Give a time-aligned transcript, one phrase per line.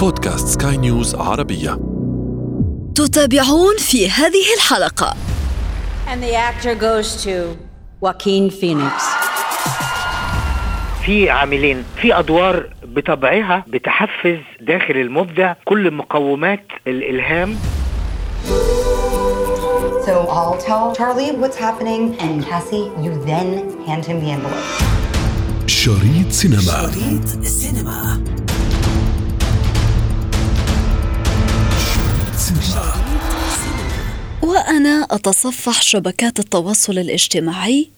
[0.00, 1.78] بودكاست سكاي نيوز عربية.
[2.94, 5.14] تتابعون في هذه الحلقة.
[6.06, 7.56] And the actor goes to
[8.00, 9.02] Joaquin Phoenix.
[11.04, 17.56] في عاملين في أدوار بطبعها بتحفز داخل المبدع كل مقومات الإلهام.
[20.06, 23.48] So I'll tell Charlie what's happening, and Cassie, you then
[23.86, 24.64] hand him the envelope.
[25.66, 26.90] شريط سينما.
[34.70, 37.90] وأنا أتصفح شبكات التواصل الاجتماعي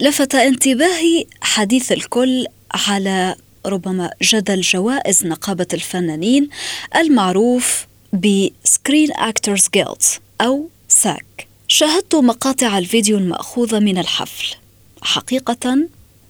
[0.00, 3.36] لفت انتباهي حديث الكل على
[3.66, 6.48] ربما جدل جوائز نقابة الفنانين
[6.96, 10.02] المعروف ب Screen Actors Guild
[10.40, 11.48] أو SAG.
[11.68, 14.54] شاهدت مقاطع الفيديو المأخوذة من الحفل.
[15.02, 15.88] حقيقة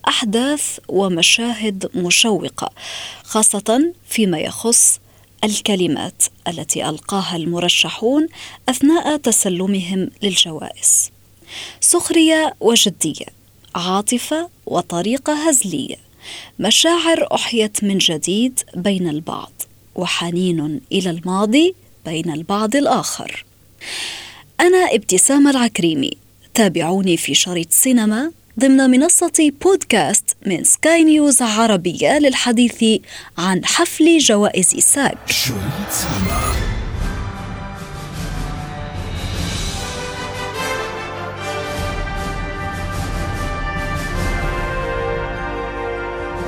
[0.08, 2.70] أحداث ومشاهد مشوقة
[3.24, 5.00] خاصة فيما يخص
[5.44, 8.28] الكلمات التي ألقاها المرشحون
[8.68, 11.10] أثناء تسلمهم للجوائز.
[11.80, 13.26] سخرية وجدية
[13.74, 15.96] عاطفة وطريقة هزلية.
[16.58, 19.52] مشاعر أحيت من جديد بين البعض
[19.94, 21.74] وحنين إلى الماضي
[22.06, 23.44] بين البعض الآخر.
[24.60, 26.10] أنا ابتسام العكريمي
[26.54, 32.84] تابعوني في شريط سينما ضمن منصة بودكاست من سكاي نيوز عربية للحديث
[33.38, 35.18] عن حفل جوائز ساك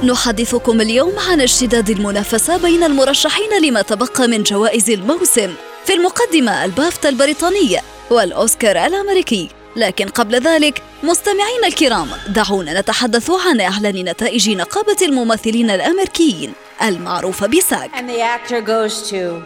[0.05, 7.09] نحدثكم اليوم عن اشتداد المنافسة بين المرشحين لما تبقى من جوائز الموسم في المقدمة البافتا
[7.09, 7.81] البريطانية
[8.11, 9.64] والأوسكار الأمريكي.
[9.77, 17.91] لكن قبل ذلك مستمعينا الكرام دعونا نتحدث عن إعلان نتائج نقابة الممثلين الأمريكيين المعروفة بساك.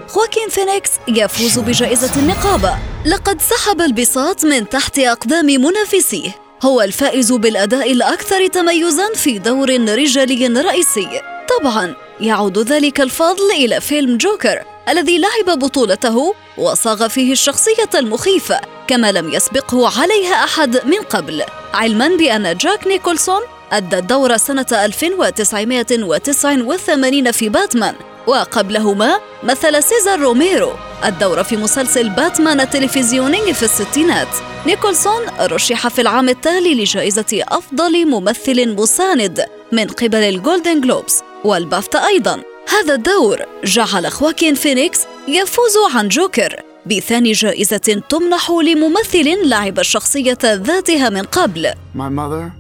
[0.09, 2.79] خواكين فينيكس يفوز بجائزة النقابة.
[3.07, 6.31] لقد سحب البساط من تحت أقدام منافسيه.
[6.63, 11.21] هو الفائز بالأداء الأكثر تميزاً في دور رجالي رئيسي.
[11.59, 14.63] طبعاً يعود ذلك الفضل إلى فيلم جوكر.
[14.89, 21.43] الذي لعب بطولته وصاغ فيه الشخصية المخيفة كما لم يسبقه عليها أحد من قبل.
[21.75, 23.41] علماً بأن جاك نيكولسون
[23.73, 27.95] أدى الدور سنة 1989 في باتمان
[28.27, 30.73] وقبلهما مثل سيزار روميرو
[31.05, 34.29] الدور في مسلسل باتمان التلفزيوني في الستينات.
[34.67, 42.43] نيكولسون رشح في العام التالي لجائزة أفضل ممثل مساند من قبل الجولدن جلوبز والبافتا أيضا.
[42.69, 51.09] هذا الدور جعل خواكين فينيكس يفوز عن جوكر بثاني جائزة تمنح لممثل لعب الشخصية ذاتها
[51.09, 52.53] من قبل My mother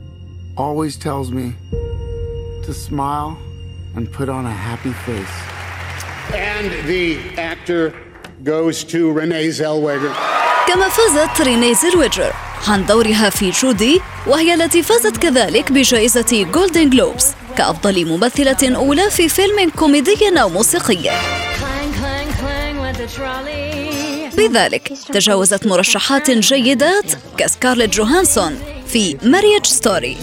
[0.56, 1.52] always tells me
[2.66, 3.36] to smile
[3.96, 5.36] and put on a happy face.
[6.34, 7.92] And the actor
[8.44, 10.12] goes to Renee Zellweger.
[10.68, 12.32] كما فازت ريني زيلويجر
[12.68, 17.24] عن دورها في جودي وهي التي فازت كذلك بجائزة جولدن جلوبز
[17.58, 21.10] كأفضل ممثلة أولى في فيلم كوميدي أو موسيقي.
[24.36, 30.16] بذلك تجاوزت مرشحات جيدات كسكارليت جوهانسون في Marriage Story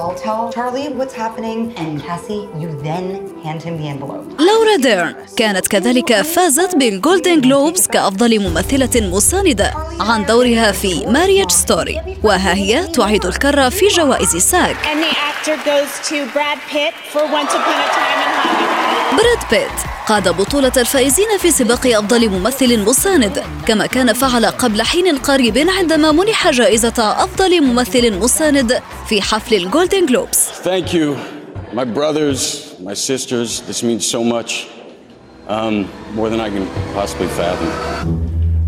[0.00, 3.04] I'll tell Charlie what's happening, and Cassie, you then
[3.44, 4.24] hand him the envelope.
[4.40, 12.00] لورا ديرن كانت كذلك فازت بالجولدن جلوبز كأفضل ممثلة مساندة عن دورها في Marriage Story
[12.22, 17.22] وها هي تعيد الكرة في جوائز SAG And the actor goes to Brad Pitt for
[17.22, 19.14] Once Upon a Time in Hollywood.
[19.18, 25.17] براد بيت قاد بطولة الفائزين في سباق أفضل ممثل مساند كما كان فعل قبل حين
[25.17, 31.15] قريب عندما منح جائزة أفضل ممثل مساند في حفل الجولدن جلوبز Thank you,
[31.73, 33.61] my brothers, my sisters.
[33.61, 34.67] This means so much.
[35.47, 37.69] Um, more than I can possibly fathom.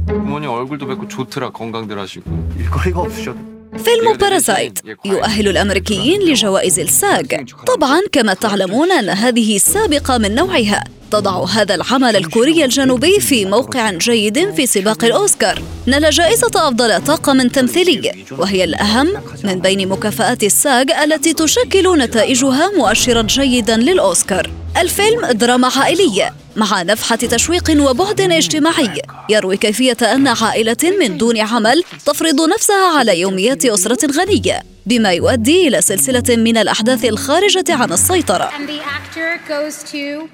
[0.08, 2.24] 부모님 얼굴도 뵙고 좋더라 건강들 하시고
[2.60, 10.19] 일거리가 없으셔도 فيلم باراسايت يؤهل الأمريكيين لجوائز ال SAG طبعا كما تعلمون أن هذه السابقة
[10.19, 10.85] من نوعها.
[11.11, 15.63] تضع هذا العمل الكوري الجنوبي في موقع جيد في سباق الأوسكار.
[15.87, 19.09] نال جائزة أفضل طاقم تمثيلي وهي الأهم
[19.45, 24.51] من بين مكافآت ال SAG التي تشكل نتائجها مؤشرا جيدا للأوسكار.
[24.81, 29.03] الفيلم دراما عائلية مع نفحة تشويق وبعد اجتماعي.
[29.29, 35.69] يروي كيفية أن عائلة من دون عمل تفرض نفسها على يوميات أسرة غنية بما يؤدي
[35.69, 38.51] إلى سلسلة من الأحداث الخارجة عن السيطرة.
[38.59, 40.29] And the actor goes to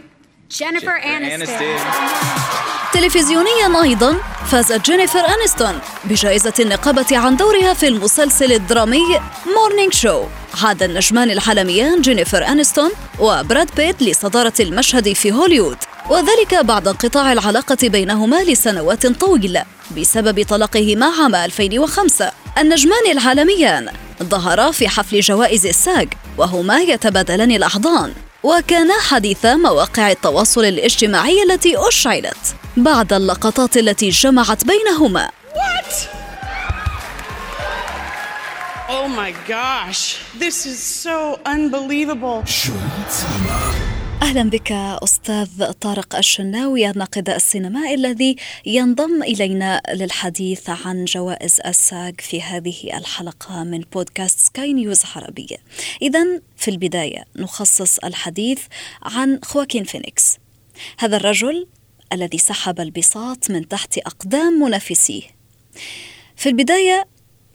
[0.58, 1.80] Jennifer Aniston.
[2.92, 4.16] تلفزيونيا أيضا
[4.46, 9.20] فازت جينيفر أنستون بجائزة النقابة عن دورها في المسلسل الدرامي
[9.54, 10.24] Morning Show
[10.62, 15.76] عاد النجمان العالميان جينيفر أنستون وبراد بيت لصدارة المشهد في هوليوود.
[16.10, 19.64] وذلك بعد انقطاع العلاقة بينهما لسنوات طويلة
[19.96, 23.88] بسبب طلاقهما عام 2005 النجمان العالميان
[24.22, 26.08] ظهرا في حفل جوائز ال SAG
[26.38, 28.12] وهما يتبادلان الأحضان.
[28.42, 35.30] وكان حديث مواقع التواصل الاجتماعي التي أشعلت بعد اللقطات التي جمعت بينهما.
[35.54, 36.08] What?
[38.88, 42.44] Oh my gosh, this is so unbelievable.
[44.22, 48.36] أهلا بك أستاذ طارق الشناوي الناقد السينمائي الذي
[48.66, 55.56] ينضم إلينا للحديث عن جوائز ال SAG في هذه الحلقة من بودكاست سكاي نيوز عربية
[56.02, 58.60] إذا في البداية نخصص الحديث
[59.02, 60.36] عن خواكين فينيكس.
[60.98, 61.66] هذا الرجل
[62.12, 65.22] الذي سحب البساط من تحت أقدام منافسيه.
[66.36, 67.06] في البداية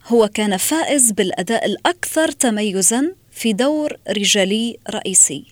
[0.07, 5.45] هو كان فائز بالأداء الأكثر تميزا في دور رجالي رئيسي.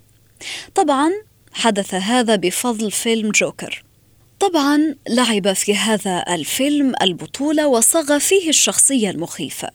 [0.75, 1.11] طبعا
[1.53, 3.83] حدث هذا بفضل فيلم جوكر.
[4.39, 9.69] طبعا لعب في هذا الفيلم البطولة وصاغ فيه الشخصية المخيفة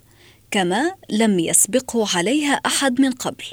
[0.51, 3.45] كما لم يسبقه عليها أحد من قبل.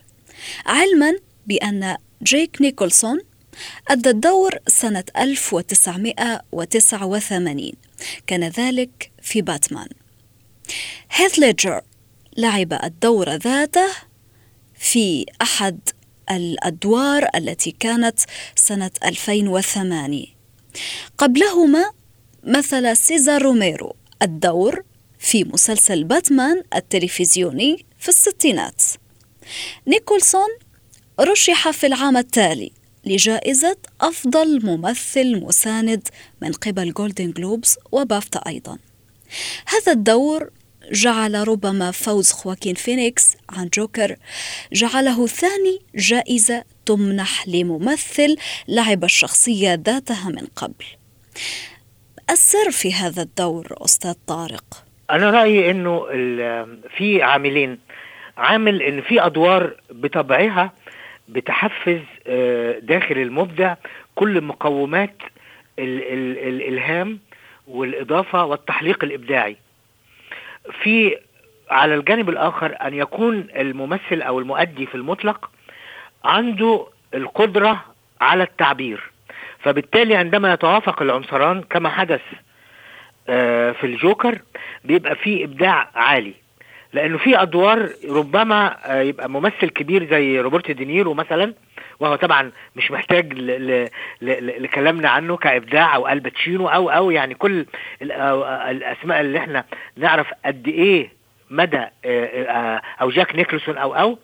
[0.66, 1.14] علما
[1.48, 3.20] بأن جيك نيكولسون
[3.88, 7.72] أدى الدور سنة 1989
[8.28, 9.88] كان ذلك في باتمان.
[11.12, 11.82] هيث ليدجر
[12.38, 13.88] لعب الدور ذاته
[14.76, 15.80] في أحد
[16.32, 18.20] الأدوار التي كانت
[18.56, 20.26] سنة 2008
[21.18, 21.92] قبلهما
[22.44, 24.84] مثل سيزار روميرو الدور
[25.20, 28.82] في مسلسل باتمان التلفزيوني في الستينات.
[29.88, 30.50] نيكولسون
[31.20, 32.72] رشح في العام التالي
[33.06, 36.08] لجائزة أفضل ممثل مساند
[36.42, 38.78] من قبل جولدن جلوبز وبافتا أيضا.
[39.66, 40.50] هذا الدور
[40.92, 44.16] جعل ربما فوز خواكين فينيكس عن جوكر.
[44.74, 48.36] جعله ثاني جائزة تمنح لممثل
[48.68, 50.86] لعب الشخصية ذاتها من قبل.
[52.30, 57.80] السر في هذا الدور أستاذ طارق؟ أنا رأيي إنه ال- في عاملين
[58.38, 60.72] عامل إن في أدوار بطبعها
[61.30, 63.76] بتحفز آه، داخل المبدع
[64.16, 65.16] كل مقومات
[65.80, 67.20] ال ال الإلهام
[67.68, 69.58] والإضافة والتحليق الإبداعي.
[70.72, 71.18] في
[71.70, 75.50] على الجانب الآخر أن يكون الممثل أو المؤدي في المطلق
[76.26, 77.86] عنده القدرة
[78.22, 79.12] على التعبير.
[79.60, 82.22] فبالتالي عندما يتوافق العنصران كما حدث
[83.30, 84.42] آه، في الجوكر
[84.84, 86.34] بيبقى فيه إبداع عالي.
[86.94, 91.54] لأنه في أدوار ربما آه، يبقى ممثل كبير زي روبرت دينيرو مثلا
[92.00, 93.34] وهو طبعا مش محتاج
[94.22, 97.66] لكلامنا عنه كإبداع أو آل باتشينو أو أو يعني كل
[98.02, 99.64] ال- أو- الأسماء اللي إحنا
[99.98, 101.10] نعرف قد إيه
[101.50, 104.18] مدى آه، آه، أو جاك نيكلسون أو أو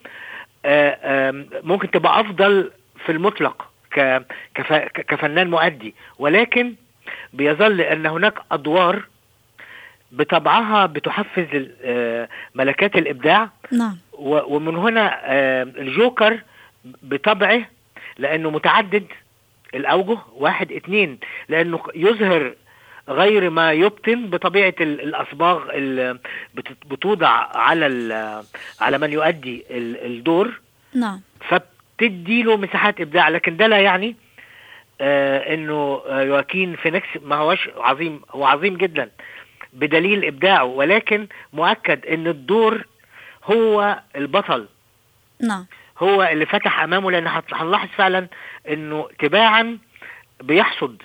[0.66, 2.72] آه، ممكن تبقى أفضل
[3.06, 3.66] في المطلق
[5.08, 5.96] كفنان مؤدي.
[6.20, 6.74] ولكن
[7.34, 9.04] بيظل أن هناك أدوار
[10.12, 13.50] بطبعها بتحفز آه، ملكات الإبداع.
[13.72, 13.98] نعم.
[14.22, 16.40] ومن هنا آه، الجوكر
[17.04, 17.62] بطبعه
[18.18, 19.06] لأنه متعدد
[19.74, 21.20] الأوجه واحد اتنين
[21.50, 22.54] لأنه يظهر
[23.10, 26.20] غير ما يبطن بطبيعة ال- الأصباغ اللي
[26.54, 27.28] بت- بتوضع
[27.58, 27.86] على
[28.82, 30.60] على من يؤدي ال- الدور.
[30.96, 31.22] نعم.
[31.50, 34.16] فبتدي له مساحات إبداع لكن ده لا يعني
[35.02, 39.10] آه إنه آه يواكين فينيكس ما هوش عظيم هو عظيم جدا.
[39.74, 42.84] بدليل إبداعه ولكن مؤكد إن الدور
[43.46, 44.68] هو البطل.
[45.42, 45.66] نعم.
[46.00, 48.28] هو اللي فتح أمامه لأن هت- هنلاحظ فعلا
[48.70, 49.78] إنه تباعا
[50.42, 51.02] بيحصد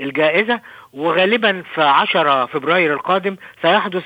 [0.00, 0.60] الجائزة
[0.92, 4.02] وغالبا في 10 فبراير القادم سيحدث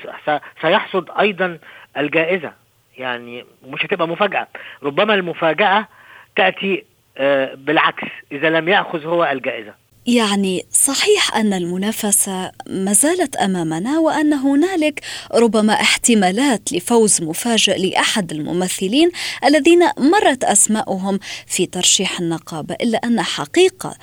[0.61, 1.59] سيحصد أيضا
[1.97, 2.53] الجائزة.
[2.97, 4.47] يعني مش هتبقى مفاجأة.
[4.83, 5.87] ربما المفاجأة
[6.35, 6.83] تأتي
[7.19, 9.73] آه، بالعكس إذا لم يأخذ هو الجائزة.
[10.07, 15.01] يعني صحيح أن المنافسة ما زالت أمامنا وأن هنالك
[15.33, 19.11] ربما احتمالات لفوز مفاجئ لأحد الممثلين
[19.45, 23.97] الذين مرت أسماؤهم في ترشيح النقابة إلا أن حقيقة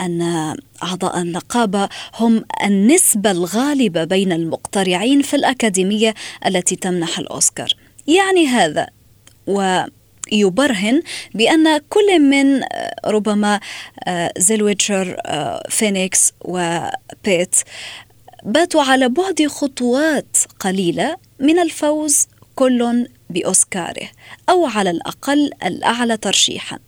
[0.00, 0.22] أن
[0.82, 6.14] أعضاء النقابة هم النسبة الغالبة بين المقترعين في الأكاديمية
[6.46, 7.68] التي تمنح الأوسكار.
[8.06, 8.86] يعني هذا
[9.46, 9.82] و
[10.32, 11.02] يبرهن
[11.34, 13.60] بأن كل من آه، ربما
[14.38, 17.56] زيلويغر آه، فينيكس وبيت
[18.44, 24.08] باتوا على بعد خطوات قليلة من الفوز كل بأوسكاره
[24.50, 26.78] أو على الأقل الأعلى ترشيحا.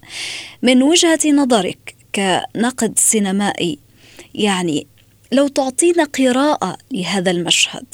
[0.62, 3.78] من وجهة نظرك كنقد سينمائي
[4.34, 4.86] يعني
[5.32, 7.86] لو تعطينا قراءة لهذا المشهد.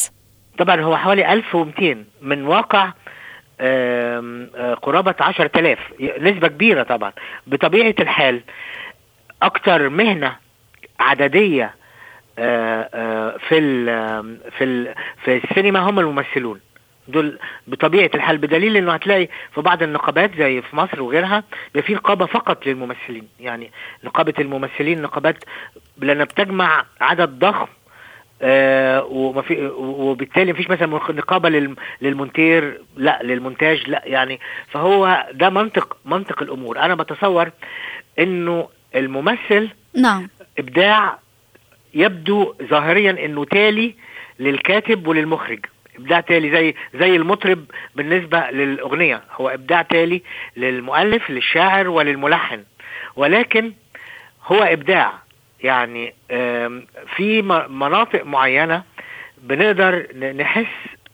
[0.58, 2.92] طبعا هو حوالي 1200 من واقع
[4.82, 5.78] قرابة عشر تلاف
[6.20, 7.12] نسبة كبيرة طبعا.
[7.46, 8.40] بطبيعة الحال
[9.42, 10.36] أكتر مهنة
[11.00, 11.74] عددية
[12.38, 13.86] آه، آه، في ال
[14.58, 14.94] في ال
[15.24, 16.60] في السينما هم الممثلون.
[17.08, 21.42] دول بطبيعة الحال بدليل إنه هتلاقي في بعض النقابات زي في مصر وغيرها
[21.74, 23.28] بيبقى في نقابه فقط للممثلين.
[23.40, 23.70] يعني
[24.04, 25.44] نقابة الممثلين نقابات
[25.98, 27.66] لأنها بتجمع عدد ضخم
[28.46, 34.40] آه وما في وبالتالي مفيش مثلا نقابة للم- للمونتير لا للمونتاج لا يعني.
[34.68, 36.78] فهو ده منطق منطق الأمور.
[36.78, 37.50] أنا بتصور
[38.18, 40.28] إنه الممثل نعم.
[40.58, 41.18] إبداع
[41.94, 43.94] يبدو ظاهريا إنه تالي
[44.40, 45.66] للكاتب وللمخرج.
[45.98, 49.22] إبداع تالي زي زي المطرب بالنسبة للأغنية.
[49.32, 50.22] هو إبداع تالي
[50.56, 52.62] للمؤلف للشاعر وللملحن.
[53.16, 53.72] ولكن
[54.46, 55.23] هو إبداع.
[55.64, 56.14] يعني
[57.16, 58.82] في مناطق معينة
[59.42, 60.06] بنقدر
[60.36, 60.66] نحس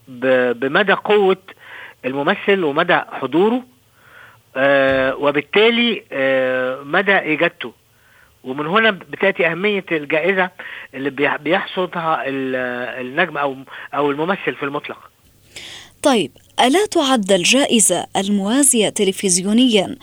[0.08, 1.36] بمدى قوة
[2.04, 3.62] الممثل ومدى حضوره
[4.56, 7.72] آه، وبالتالي آه، مدى اجادته
[8.44, 10.50] ومن هنا بتأتي أهمية الجائزة
[10.94, 12.56] اللي بيح- بيحصدها ال-
[13.06, 13.56] النجم أو
[13.94, 14.98] أو الممثل في المطلق.
[16.02, 16.30] طيب
[16.60, 19.96] ألا تعد الجائزة الموازية تلفزيونيا؟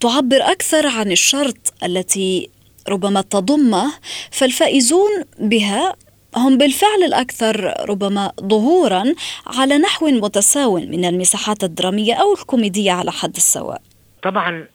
[0.00, 2.50] تعبر أكثر عن الشرط التي
[2.88, 3.92] ربما تضمه
[4.32, 5.96] فالفائزون بها
[6.36, 9.04] هم بالفعل الأكثر ربما ظهورا
[9.46, 13.82] على نحو متساو من المساحات الدرامية أو الكوميدية على حد السواء.
[14.22, 14.66] طبعا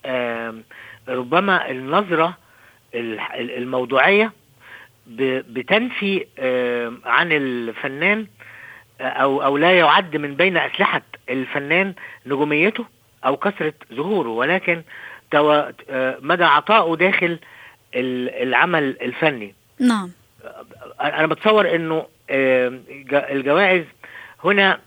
[1.10, 1.70] ربما
[3.36, 4.32] الموضوعية
[5.08, 6.26] ب- بتنفي
[7.06, 8.28] عن الفنان
[9.02, 11.94] آه، أو أو لا يعد من بين أسلحة الفنان
[12.26, 12.86] نجوميته
[13.26, 14.82] أو كثرة ظهوره ولكن
[15.34, 17.40] آه، مدى عطائه داخل
[17.96, 19.56] العمل الفني.
[19.80, 20.12] نعم.
[21.02, 22.06] أنا بتصور إنه
[23.32, 23.84] الجوائز
[24.44, 24.80] هنا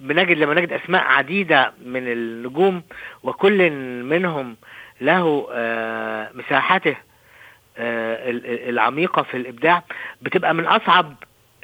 [0.00, 2.82] بنجد لما نجد أسماء عديدة من النجوم
[3.22, 3.70] وكل
[4.02, 4.56] منهم
[5.00, 6.96] له آه، مساحته
[7.78, 9.82] آه، ال- ال- العميقة في الإبداع
[10.22, 11.14] بتبقى من أصعب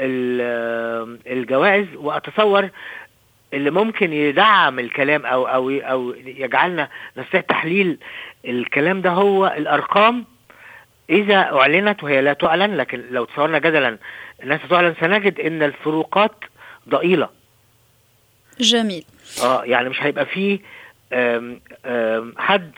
[0.00, 1.86] ال- الجوائز.
[1.94, 2.68] وأتصور
[3.54, 7.98] اللي ممكن يدعم الكلام أو أو أو يجعلنا نستطيع تحليل
[8.44, 10.24] الكلام ده هو الأرقام
[11.10, 13.98] إذا أعلنت وهي لا تعلن لكن لو تصورنا جدلا
[14.42, 16.34] انها ستعلن سنجد إن الفروقات
[16.88, 17.28] ضئيلة.
[18.60, 19.04] جميل.
[19.42, 20.58] آه يعني مش هيبقى فيه
[21.12, 22.70] آم، آم، حد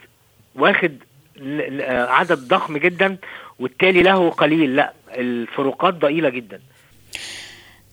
[0.55, 0.97] واخد
[1.41, 3.17] آه، عدد ضخم جدا
[3.59, 4.75] والتالي له قليل.
[4.75, 6.61] لا الفروقات ضئيلة جدا.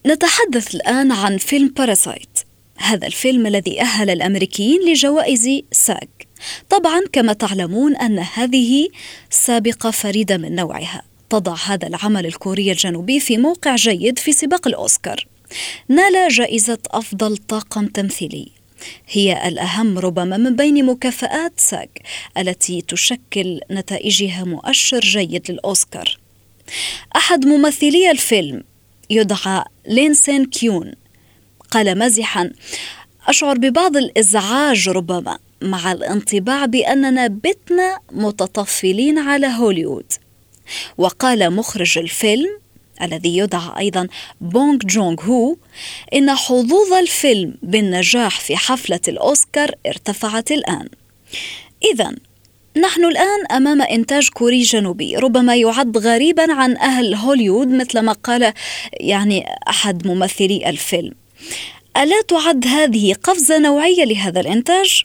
[0.07, 2.39] نتحدث الآن عن فيلم باراسايت
[2.79, 6.09] هذا الفيلم الذي أهل الأمريكيين لجوائز ساج.
[6.71, 8.89] طبعا كما تعلمون أن هذه
[9.31, 11.03] سابقة فريدة من نوعها.
[11.31, 15.27] تضع هذا العمل الكوري الجنوبي في موقع جيد في سباق الأوسكار.
[15.89, 18.49] نال جائزة أفضل طاقم تمثيلي.
[19.09, 21.89] هي الأهم ربما من بين مكافآت ساج
[22.39, 26.19] التي تشكل نتائجها مؤشر جيد للأوسكار.
[27.17, 28.63] أحد ممثلي الفيلم
[29.11, 30.93] يدعى لي سون كيون.
[31.71, 32.53] قال مازحا
[33.29, 40.13] أشعر ببعض الإزعاج ربما مع الانطباع بأننا بتنا متطفلين على هوليوود.
[40.99, 42.59] وقال مخرج الفيلم
[43.03, 44.09] الذي يدعى أيضا
[44.41, 45.57] بونغ جونغ هو
[46.15, 50.89] إن حظوظ الفيلم بالنجاح في حفلة الأوسكار ارتفعت الآن.
[51.93, 52.15] إذا
[52.77, 58.53] نحن الآن أمام إنتاج كوري جنوبي ربما يعد غريبا عن أهل هوليوود مثل ما قال
[58.93, 61.13] يعني أحد ممثلي الفيلم.
[61.97, 65.05] ألا تعد هذه قفزة نوعية لهذا الإنتاج؟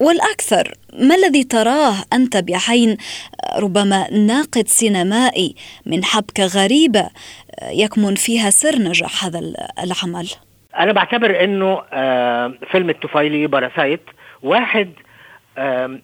[0.00, 2.96] والأكثر ما الذي تراه أنت بعين
[3.56, 5.54] ربما ناقد سينمائي
[5.86, 7.10] من حبكة غريبة
[7.62, 9.40] يكمن فيها سر نجاح هذا
[9.84, 10.28] العمل؟
[10.78, 14.00] أنا بعتبر إنه آه، فيلم الطفيلي باراسايت
[14.42, 14.92] واحد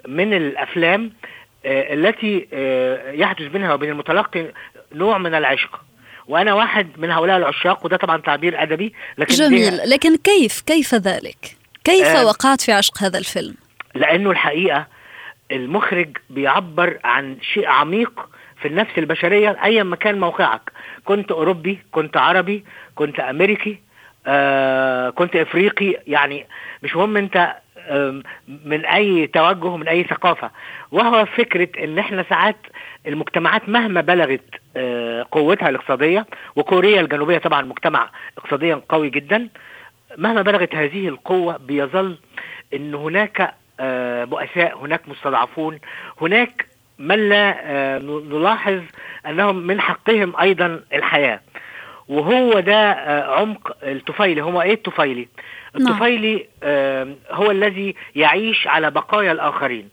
[0.09, 1.13] من الأفلام
[1.67, 4.47] آه، التي آه، يحدث بينها وبين المتلقي
[4.95, 5.81] نوع من العشق
[6.29, 11.57] وأنا واحد من هؤلاء العشاق وده طبعا تعبير أدبي لكن جميل لكن كيف كيف ذلك؟
[11.85, 13.55] كيف وقعت في عشق هذا الفيلم؟
[13.97, 14.87] لأنه الحقيقة
[15.53, 18.29] المخرج بيعبر عن شيء عميق
[18.63, 20.73] في النفس البشرية ايا ما كان موقعك.
[21.05, 23.79] كنت أوروبي كنت عربي كنت أمريكي
[24.27, 25.97] آه كنت إفريقي.
[26.07, 26.47] يعني
[26.83, 27.57] مش مهم أنت
[28.65, 30.51] من أي توجه من أي ثقافة.
[30.91, 32.57] وهو فكرة إن إحنا ساعات
[33.07, 34.41] المجتمعات مهما بلغت
[34.77, 36.27] آه، قوتها الاقتصادية
[36.57, 39.49] وكوريا الجنوبية طبعا مجتمع اقتصاديا قوي جدا
[40.19, 42.19] مهما بلغت هذه القوة بيظل
[42.75, 43.55] أن هناك
[44.25, 45.79] بؤساء هناك مستضعفون.
[46.21, 46.67] هناك
[46.99, 48.81] من لا آه، نلاحظ
[49.27, 51.41] أنهم من حقهم أيضا الحياة.
[52.09, 54.43] وهو ده آه، عمق الطفيلي.
[54.43, 55.29] هو إيه الطفيلي؟
[55.77, 59.89] الطفيلي آم، هو الذي يعيش على بقايا الآخرين.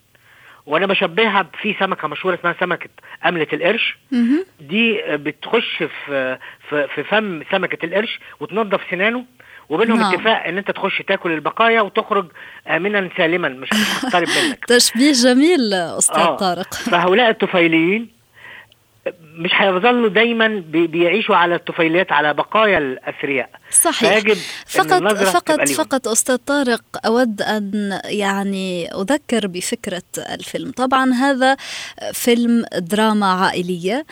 [0.65, 2.89] وأنا بشبهها في سمكة مشهورة اسمها سمكة
[3.25, 3.97] أملة القرش.
[4.59, 6.37] دي بتخش في
[6.69, 9.25] في فم سمكة القرش وتنظف سنانه.
[9.69, 10.13] وبينهم نعم.
[10.13, 12.25] اتفاق إن أنت تخش تاكل البقايا وتخرج
[12.67, 16.35] امنا سالما مش هتقترب منك تشبيه جميل أستاذ آه.
[16.35, 18.09] طارق فهؤلاء الطفيليين
[19.37, 23.49] مش هيظلوا دايما بي- بيعيشوا على الطفيليات على بقايا الأثرياء.
[23.71, 24.13] صحيح.
[24.19, 24.37] فيجب
[24.67, 25.69] فقط فقط.
[25.69, 30.01] فقط أستاذ طارق أود أن يعني أذكر بفكرة
[30.33, 30.71] الفيلم.
[30.71, 31.57] طبعا هذا
[32.13, 34.05] فيلم دراما عائلية.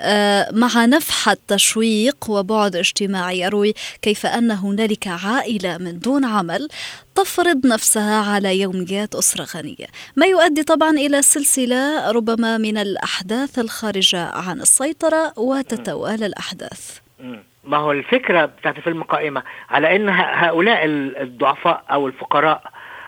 [0.00, 6.68] آه، مع نفحه تشويق وبعد اجتماعي يروي كيف أن هنالك عائلة من دون عمل
[7.14, 9.86] تفرض نفسها على يوميات أسرة غنية.
[10.16, 17.00] ما يؤدي طبعا إلى سلسلة ربما من الأحداث الخارجة عن السيطرة وتتوالى الأحداث.
[17.20, 17.42] مم.
[17.64, 20.10] ما هو الفكرة بتاعت الفيلم قائمة على ه-
[20.46, 22.62] هؤلاء ال- الضعفاء أو الفقراء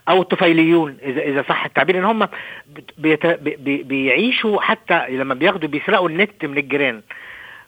[0.09, 2.29] أو الطفيليون إذا إذا صح التعبير إن هم
[2.99, 7.03] بيت- بي- بي- بيعيشوا حتى لما بياخدوا بيسرقوا النت من الجيران.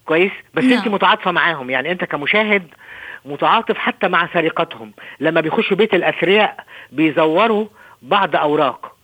[0.06, 0.78] كويس؟ بس نعم.
[0.78, 2.66] أنت متعاطفة معاهم يعني أنت كمشاهد
[3.24, 4.92] متعاطف حتى مع سرقتهم.
[5.20, 7.66] لما بيخشوا بيت الأثرياء بيزوروا
[8.02, 8.96] بعض أوراق.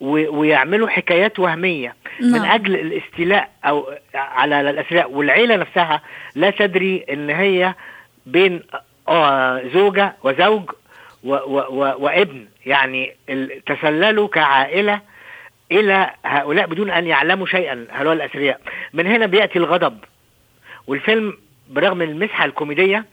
[0.00, 2.44] ويعملوا حكايات وهمية من نعم.
[2.44, 6.02] أجل الاستيلاء أو على الأثرياء والعيلة نفسها
[6.34, 7.74] لا تدري إن هي
[8.26, 8.62] بين
[9.08, 10.70] آه، زوجة وزوج
[11.24, 12.46] و و و وابن.
[12.66, 13.16] يعني
[13.66, 15.00] تسللوا كعائلة
[15.72, 18.60] إلى هؤلاء بدون أن يعلموا شيئا هؤلاء الأثرياء
[18.92, 19.98] من هنا بيأتي الغضب.
[20.86, 21.38] والفيلم
[21.70, 23.04] برغم المسحة الكوميدية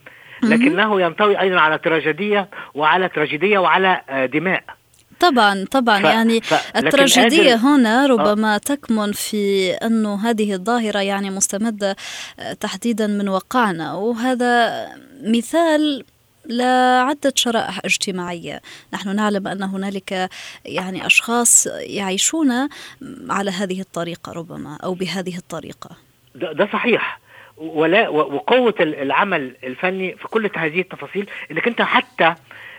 [0.43, 4.63] لكنه ينطوي أيضا على تراجيدية وعلى تراجيدية وعلى آه، دماء.
[5.29, 5.99] طبعا طبعا.
[6.01, 11.95] ف- يعني ف- التراجيدية قادر- هنا ربما تكمن في أنه هذه الظاهرة يعني مستمدة
[12.39, 14.85] آه، تحديدا من واقعنا وهذا
[15.23, 16.03] مثال
[16.45, 18.61] لعدة شرائح اجتماعية.
[18.93, 20.29] نحن نعلم أن هنالك
[20.65, 22.51] يعني أشخاص يعيشون
[23.29, 25.89] على هذه الطريقة ربما أو بهذه الطريقة.
[26.35, 27.19] ده, ده صحيح.
[27.57, 32.35] ولا وقوة ال- العمل الفني في كل هذه التفاصيل إنك أنت حتى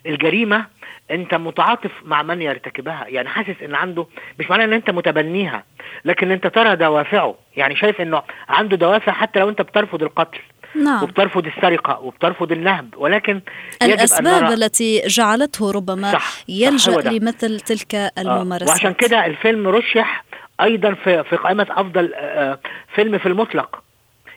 [0.07, 0.67] الجريمة
[1.11, 3.07] انت متعاطف مع من يرتكبها.
[3.09, 4.07] يعني حاسس ان عنده
[4.39, 5.65] مش معناه ان انت متبنيها
[6.05, 7.35] لكن انت ترى دوافعه.
[7.57, 10.39] يعني شايف انه عنده دوافع حتى لو انت بترفض القتل
[10.85, 11.03] نعم.
[11.03, 12.95] وبترفض السرقة وبترفض النهب.
[12.97, 13.41] ولكن
[13.83, 17.11] أن الأسباب نرى التي جعلته ربما صح، صح، يلجأ ده.
[17.11, 20.25] لمثل تلك آه، الممارسات وعشان كده الفيلم رشح
[20.61, 22.59] أيضا في في قائمة أفضل آه، آه،
[22.95, 23.83] فيلم في المطلق.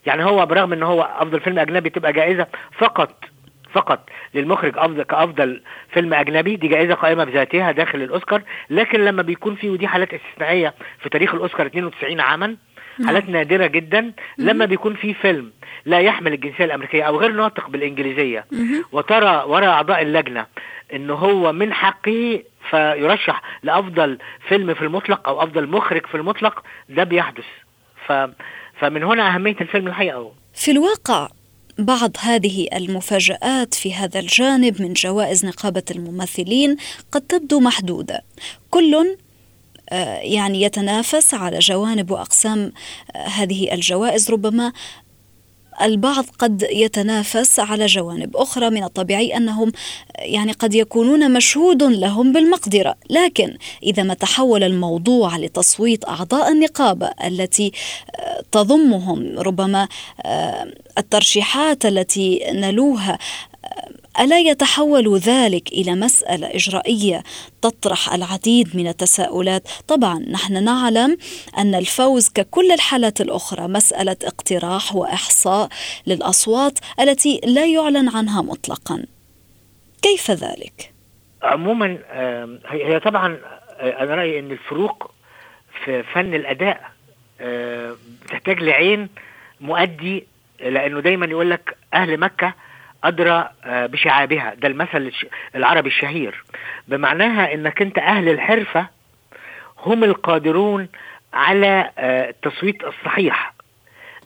[0.06, 2.48] يعني هو برغم إن هو أفضل فيلم أجنبي تبقى جائزة
[2.80, 3.24] فقط
[3.74, 5.62] فقط للمخرج افضل كأفضل
[5.94, 10.74] فيلم أجنبي دي جائزة قائمة بذاتها داخل الأوسكار لكن لما بيكون في ودي حالات استثنائية
[11.00, 12.56] في تاريخ الأوسكار 92 عاما.
[13.06, 15.52] حالات نادرة جدا لما بيكون في فيلم
[15.86, 18.46] لا يحمل الجنسية الأمريكية أو غير ناطق بالإنجليزية
[18.92, 20.46] وترى وراء أعضاء اللجنة
[20.94, 24.18] ان هو من حقه فيرشح لأفضل
[24.50, 27.46] فيلم في المطلق أو أفضل مخرج في المطلق ده بيحدث.
[28.08, 28.14] ف
[28.80, 31.28] فمن هنا أهمية الفيلم الحقيقة في الواقع
[31.78, 36.78] بعض هذه المفاجآت في هذا الجانب من جوائز نقابة الممثلين
[37.12, 38.24] قد تبدو محدودة.
[38.70, 39.18] كل
[39.90, 42.72] آه، يعني يتنافس على جوانب وأقسام
[43.16, 44.74] آه، هذه الجوائز ربما
[45.82, 49.72] البعض قد يتنافس على جوانب أخرى من الطبيعي أنهم
[50.20, 52.96] يعني قد يكونون مشهود لهم بالمقدرة.
[53.10, 57.72] لكن إذا ما تحول الموضوع لتصويت أعضاء النقابة التي
[58.16, 59.88] آه، تضمهم ربما
[60.22, 63.18] آه، الترشيحات التي نلوها
[64.20, 67.24] ألا يتحول ذلك إلى مسألة إجرائية
[67.62, 71.18] تطرح العديد من التساؤلات؟ طبعا نحن نعلم
[71.58, 75.70] أن الفوز ككل الحالات الأخرى مسألة اقتراح وإحصاء
[76.08, 79.06] للأصوات التي لا يعلن عنها مطلقا.
[80.02, 80.94] كيف ذلك؟
[81.44, 81.98] عموما
[82.70, 83.38] هي طبعا
[83.80, 85.12] آه، أنا رأيي إن الفروق
[85.86, 86.92] في فن الأداء
[87.42, 89.10] آه، بتحتاج لعين
[89.62, 90.28] مؤدي
[90.60, 92.54] لأنه دايما يقول لك أهل مكة
[93.08, 94.54] أدرى آه، بشعابها.
[94.54, 95.12] ده المثل
[95.56, 96.44] العربي الشهير.
[96.88, 98.88] بمعناها إنك أنت أهل الحرفة
[99.86, 100.88] هم القادرون
[101.34, 103.54] على آه، التصويت الصحيح.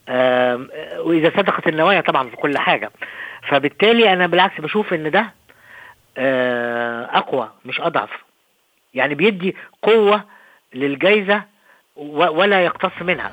[0.10, 0.66] آه،
[1.00, 2.92] وإذا صدقت النوايا طبعا في كل حاجة.
[3.50, 5.32] فبالتالي أنا بالعكس بشوف إن ده
[7.14, 8.10] أقوى مش أضعف.
[8.94, 10.24] يعني بيدي قوة
[10.74, 11.44] للجائزه
[11.96, 13.32] و- ولا يقتص منها.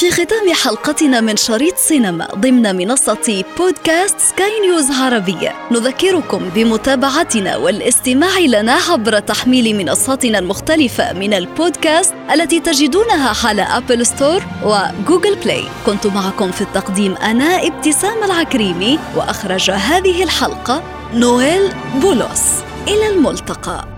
[0.00, 8.38] في ختام حلقتنا من شريط سينما ضمن منصة بودكاست سكاي نيوز عربية نذكركم بمتابعتنا والاستماع
[8.38, 16.06] لنا عبر تحميل منصاتنا المختلفة من البودكاست التي تجدونها على أبل ستور وجوجل بلاي كنت
[16.06, 20.82] معكم في التقديم أنا ابتسام العكريمي وأخرج هذه الحلقة
[21.14, 22.42] نويل بولوس.
[22.88, 23.93] إلى الملتقى.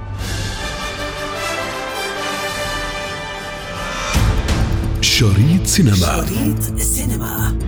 [5.18, 5.96] شريط سينما.
[5.96, 7.59] شريط سينما.